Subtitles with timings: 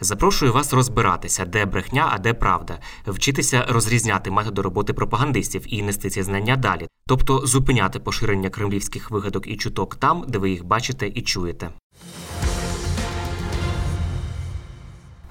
[0.00, 6.10] Запрошую вас розбиратися, де брехня, а де правда, вчитися розрізняти методи роботи пропагандистів і нести
[6.10, 11.08] ці знання далі, тобто зупиняти поширення кремлівських вигадок і чуток там, де ви їх бачите
[11.14, 11.70] і чуєте.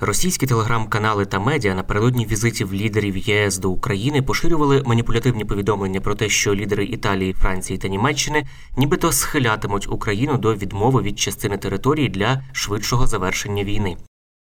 [0.04, 6.30] Російські телеграм-канали та медіа напередодні візитів лідерів ЄС до України поширювали маніпулятивні повідомлення про те,
[6.30, 12.44] що лідери Італії, Франції та Німеччини нібито схилятимуть Україну до відмови від частини території для
[12.54, 13.98] швидшого завершення війни.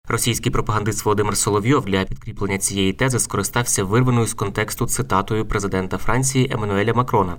[0.08, 6.52] Російський пропагандист Володимир Соловйов для підкріплення цієї тези скористався вирваною з контексту цитатою президента Франції
[6.52, 7.38] Еммануеля Макрона.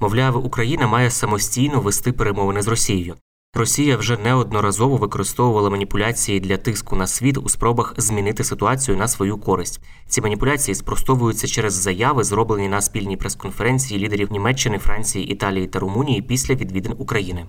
[0.00, 3.14] Мовляв, Україна має самостійно вести перемовини з Росією.
[3.54, 9.38] Росія вже неодноразово використовувала маніпуляції для тиску на світ у спробах змінити ситуацію на свою
[9.38, 9.80] користь.
[10.08, 16.22] Ці маніпуляції спростовуються через заяви, зроблені на спільній прес-конференції лідерів Німеччини, Франції, Італії та Румунії
[16.22, 17.46] після відвідин України.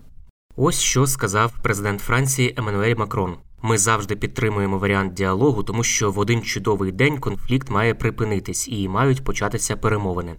[0.56, 3.36] Ось що сказав президент Франції Еммануель Макрон.
[3.62, 8.88] Ми завжди підтримуємо варіант діалогу, тому що в один чудовий день конфлікт має припинитись і
[8.88, 10.36] мають початися перемовини.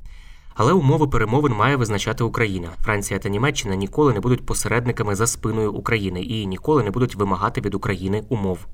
[0.54, 2.68] Але умови перемовин має визначати Україна.
[2.78, 7.60] Франція та Німеччина ніколи не будуть посередниками за спиною України і ніколи не будуть вимагати
[7.60, 8.66] від України умов.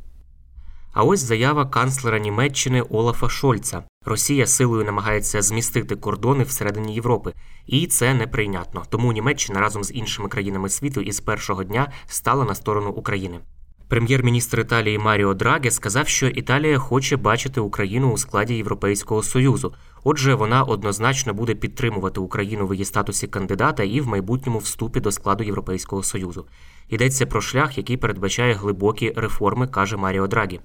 [0.93, 3.85] А ось заява канцлера Німеччини Олафа Шольца.
[4.05, 7.33] Росія силою намагається змістити кордони всередині Європи,
[7.67, 8.83] і це неприйнятно.
[8.89, 13.41] Тому Німеччина разом з іншими країнами світу із першого дня стала на сторону України.
[13.89, 19.75] Прем'єр-міністр Італії Маріо Драге сказав, що Італія хоче бачити Україну у складі Європейського союзу.
[20.05, 25.13] Отже, вона однозначно буде підтримувати Україну в її статусі кандидата і в майбутньому вступі до
[25.13, 26.47] складу Європейського союзу.
[26.89, 30.61] Йдеться про шлях, який передбачає глибокі реформи, каже Маріо Драгі.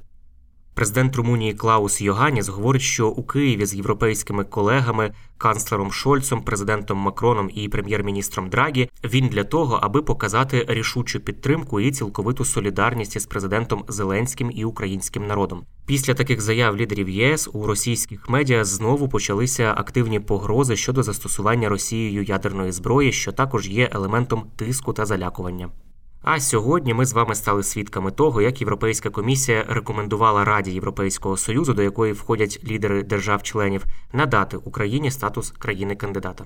[0.73, 7.49] Президент Румунії Клаус Йоганіс говорить, що у Києві з європейськими колегами, канцлером Шольцом, президентом Макроном
[7.53, 13.83] і прем'єр-міністром Драгі він для того, аби показати рішучу підтримку і цілковиту солідарність із президентом
[13.87, 15.63] Зеленським і українським народом.
[15.85, 22.23] Після таких заяв лідерів ЄС у російських медіа знову почалися активні погрози щодо застосування Росією
[22.23, 25.69] ядерної зброї, що також є елементом тиску та залякування.
[26.23, 31.73] А сьогодні ми з вами стали свідками того, як Європейська комісія рекомендувала Раді Європейського союзу,
[31.73, 36.45] до якої входять лідери держав-членів, надати Україні статус країни-кандидата.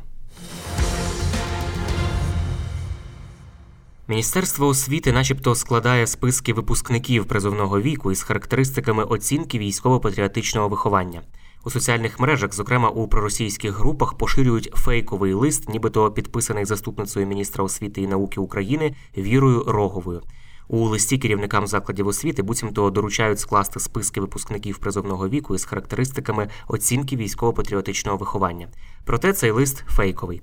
[4.08, 11.22] Міністерство освіти, начебто, складає списки випускників призовного віку із характеристиками оцінки військово-патріотичного виховання.
[11.66, 18.02] У соціальних мережах, зокрема у проросійських групах, поширюють фейковий лист, нібито підписаний заступницею міністра освіти
[18.02, 20.22] і науки України Вірою Роговою.
[20.68, 27.16] У листі керівникам закладів освіти буцімто доручають скласти списки випускників призовного віку із характеристиками оцінки
[27.16, 28.68] військово-патріотичного виховання.
[29.06, 30.42] Проте цей лист фейковий.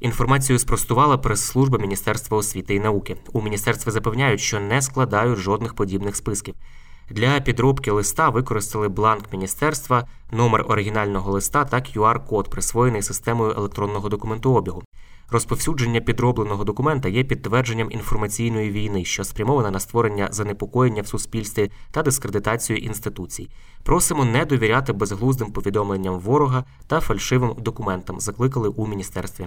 [0.00, 3.16] Інформацію спростувала прес-служба Міністерства освіти і науки.
[3.32, 6.54] У міністерстві запевняють, що не складають жодних подібних списків.
[7.10, 14.82] Для підробки листа використали бланк міністерства, номер оригінального листа та QR-код, присвоєний системою електронного документообігу.
[15.30, 22.02] Розповсюдження підробленого документа є підтвердженням інформаційної війни, що спрямована на створення занепокоєння в суспільстві та
[22.02, 23.48] дискредитацію інституцій.
[23.82, 29.46] Просимо не довіряти безглуздим повідомленням ворога та фальшивим документам, закликали у міністерстві.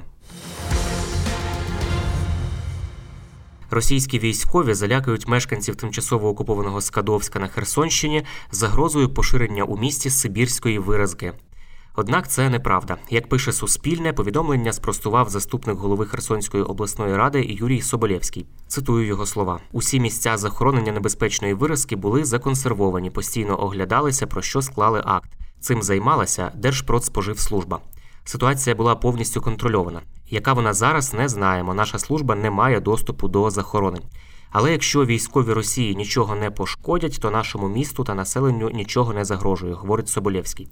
[3.74, 11.34] Російські військові залякають мешканців тимчасово окупованого Скадовська на Херсонщині загрозою поширення у місті Сибірської виразки.
[11.96, 12.98] Однак це неправда.
[13.10, 18.46] Як пише Суспільне, повідомлення спростував заступник голови Херсонської обласної ради Юрій Соболєвський.
[18.68, 25.02] Цитую його слова: усі місця захоронення небезпечної виразки були законсервовані, постійно оглядалися, про що склали
[25.06, 25.30] акт.
[25.60, 27.80] Цим займалася Держпродспоживслужба.
[28.26, 30.02] Ситуація була повністю контрольована.
[30.34, 31.74] Яка вона зараз, не знаємо.
[31.74, 34.04] Наша служба не має доступу до захоронень.
[34.52, 39.74] Але якщо військові Росії нічого не пошкодять, то нашому місту та населенню нічого не загрожує,
[39.74, 40.68] говорить Соболєвський.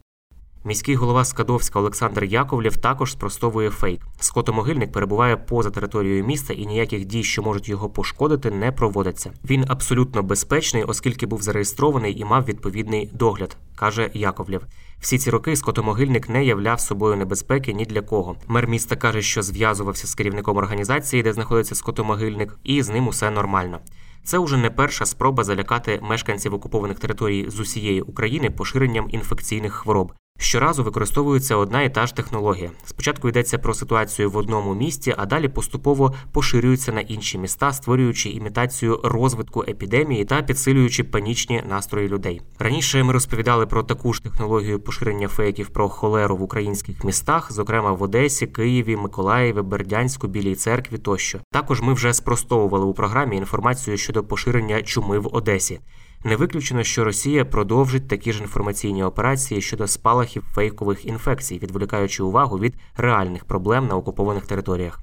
[0.63, 4.01] Міський голова Скадовська Олександр Яковлєв також спростовує фейк.
[4.19, 9.31] Скотомогильник перебуває поза територією міста і ніяких дій, що можуть його пошкодити, не проводиться.
[9.49, 14.61] Він абсолютно безпечний, оскільки був зареєстрований і мав відповідний догляд, каже Яковлєв.
[15.01, 18.35] Всі ці роки скотомогильник не являв собою небезпеки ні для кого.
[18.47, 23.31] Мер міста каже, що зв'язувався з керівником організації, де знаходиться скотомогильник, і з ним усе
[23.31, 23.79] нормально.
[24.23, 30.13] Це уже не перша спроба залякати мешканців окупованих територій з усієї України поширенням інфекційних хвороб.
[30.41, 32.71] Щоразу використовується одна і та ж технологія.
[32.85, 38.29] Спочатку йдеться про ситуацію в одному місті, а далі поступово поширюються на інші міста, створюючи
[38.29, 42.41] імітацію розвитку епідемії та підсилюючи панічні настрої людей.
[42.59, 47.91] Раніше ми розповідали про таку ж технологію поширення фейків про холеру в українських містах, зокрема
[47.91, 51.39] в Одесі, Києві, Миколаєві, Бердянську, Білій церкві тощо.
[51.51, 55.79] Також ми вже спростовували у програмі інформацію щодо поширення чуми в Одесі.
[56.23, 62.59] Не виключено, що Росія продовжить такі ж інформаційні операції щодо спалахів фейкових інфекцій, відволікаючи увагу
[62.59, 64.99] від реальних проблем на окупованих територіях.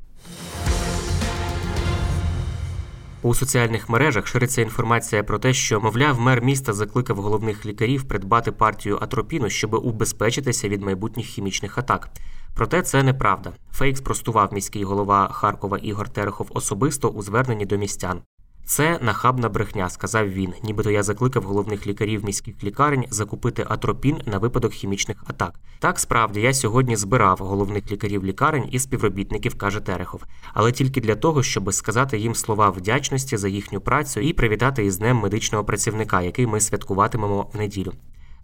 [3.22, 8.52] У соціальних мережах шириться інформація про те, що, мовляв, мер міста закликав головних лікарів придбати
[8.52, 12.08] партію атропіну, щоб убезпечитися від майбутніх хімічних атак.
[12.54, 13.52] Проте це неправда.
[13.72, 18.20] Фейк спростував міський голова Харкова Ігор Терехов особисто у зверненні до містян.
[18.68, 20.52] Це нахабна брехня, сказав він.
[20.62, 25.54] Нібито я закликав головних лікарів міських лікарень закупити атропін на випадок хімічних атак.
[25.78, 30.24] Так справді я сьогодні збирав головних лікарів лікарень і співробітників, каже Терехов,
[30.54, 34.98] але тільки для того, щоб сказати їм слова вдячності за їхню працю і привітати із
[34.98, 37.92] днем медичного працівника, який ми святкуватимемо в неділю.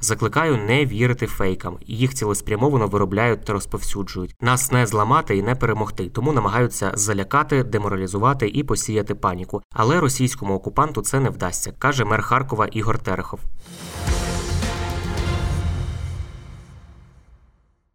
[0.01, 4.35] Закликаю не вірити фейкам, їх цілеспрямовано виробляють та розповсюджують.
[4.41, 9.63] Нас не зламати і не перемогти, тому намагаються залякати, деморалізувати і посіяти паніку.
[9.73, 13.41] Але російському окупанту це не вдасться, каже мер Харкова Ігор Терехов.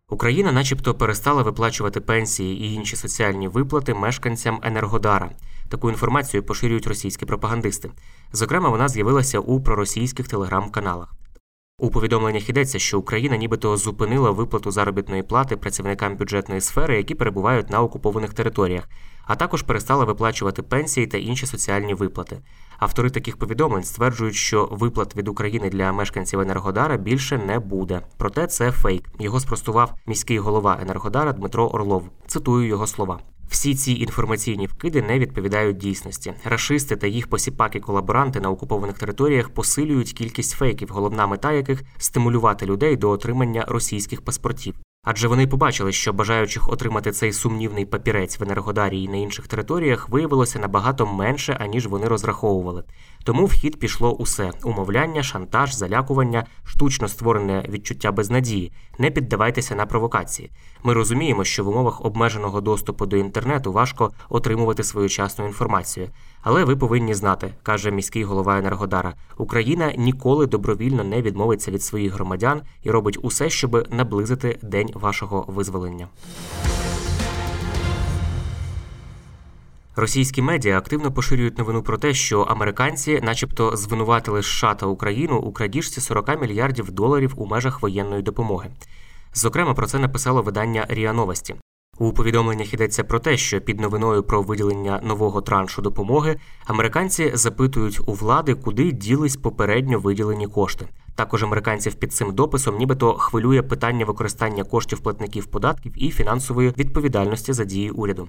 [0.10, 5.30] Україна, начебто, перестала виплачувати пенсії і інші соціальні виплати мешканцям Енергодара.
[5.70, 7.92] Таку інформацію поширюють російські пропагандисти.
[8.32, 11.14] Зокрема, вона з'явилася у проросійських телеграм-каналах.
[11.82, 17.70] У повідомленнях йдеться, що Україна нібито зупинила виплату заробітної плати працівникам бюджетної сфери, які перебувають
[17.70, 18.90] на окупованих територіях,
[19.26, 22.38] а також перестала виплачувати пенсії та інші соціальні виплати.
[22.80, 28.02] Автори таких повідомлень стверджують, що виплат від України для мешканців Енергодара більше не буде.
[28.18, 29.04] Проте це фейк.
[29.20, 32.04] Його спростував міський голова Енергодара Дмитро Орлов.
[32.28, 33.20] Цитую його слова.
[33.50, 36.34] Всі ці інформаційні вкиди не відповідають дійсності.
[36.44, 42.98] Рашисти та їх посіпаки-колаборанти на окупованих територіях посилюють кількість фейків, головна мета яких стимулювати людей
[42.98, 44.76] до отримання російських паспортів.
[45.04, 50.10] Адже вони побачили, що бажаючих отримати цей сумнівний папірець в Енергодарі і на інших територіях
[50.10, 52.84] виявилося набагато менше, аніж вони розраховували.
[53.24, 58.72] Тому в хід пішло усе: умовляння, шантаж, залякування, штучно створене відчуття безнадії.
[58.98, 60.52] Не піддавайтеся на провокації.
[60.84, 66.10] Ми розуміємо, що в умовах обмеженого доступу до інтернету важко отримувати своєчасну інформацію.
[66.42, 69.14] Але ви повинні знати, каже міський голова Енергодара.
[69.38, 75.46] Україна ніколи добровільно не відмовиться від своїх громадян і робить усе, щоб наблизити день вашого
[75.48, 76.08] визволення.
[79.96, 85.52] Російські медіа активно поширюють новину про те, що американці, начебто, звинуватили США та Україну у
[85.52, 88.70] крадіжці 40 мільярдів доларів у межах воєнної допомоги.
[89.34, 91.56] Зокрема, про це написало видання Ріа Новості.
[92.02, 98.00] У повідомленнях йдеться про те, що під новиною про виділення нового траншу допомоги американці запитують
[98.06, 100.88] у влади, куди ділись попередньо виділені кошти.
[101.16, 107.54] Також американців під цим дописом, нібито хвилює питання використання коштів платників податків і фінансової відповідальності
[107.54, 108.28] за дії уряду.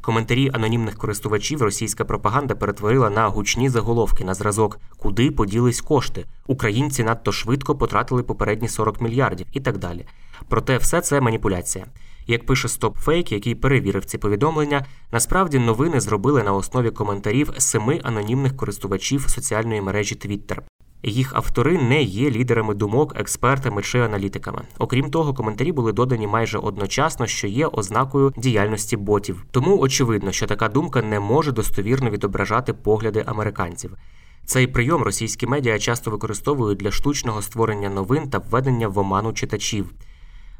[0.00, 6.24] Коментарі анонімних користувачів російська пропаганда перетворила на гучні заголовки на зразок, куди поділись кошти.
[6.46, 10.06] Українці надто швидко потратили попередні 40 мільярдів і так далі.
[10.48, 11.86] Проте все це маніпуляція.
[12.26, 18.56] Як пише StopFake, який перевірив ці повідомлення, насправді новини зробили на основі коментарів семи анонімних
[18.56, 20.58] користувачів соціальної мережі Twitter.
[21.02, 24.62] Їх автори не є лідерами думок, експертами чи аналітиками.
[24.78, 29.46] Окрім того, коментарі були додані майже одночасно, що є ознакою діяльності ботів.
[29.50, 33.96] Тому очевидно, що така думка не може достовірно відображати погляди американців.
[34.44, 39.94] Цей прийом російські медіа часто використовують для штучного створення новин та введення в оману читачів.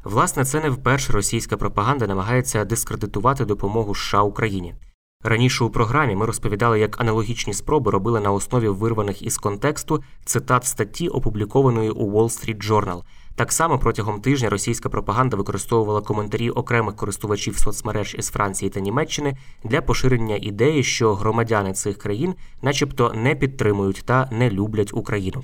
[0.03, 4.75] Власне, це не вперше російська пропаганда намагається дискредитувати допомогу США Україні.
[5.23, 10.65] Раніше у програмі ми розповідали, як аналогічні спроби робили на основі вирваних із контексту цитат
[10.65, 13.01] статті, опублікованої у Wall Street Journal.
[13.35, 19.37] Так само протягом тижня російська пропаганда використовувала коментарі окремих користувачів соцмереж із Франції та Німеччини
[19.63, 25.43] для поширення ідеї, що громадяни цих країн, начебто, не підтримують та не люблять Україну.